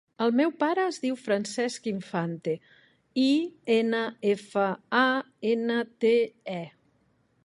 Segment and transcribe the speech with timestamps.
[0.25, 2.55] El meu pare es diu Francesc Infante:
[3.23, 3.27] i,
[3.75, 4.67] ena, efa,
[5.01, 5.05] a,
[5.51, 6.15] ena, te,
[6.57, 6.61] e.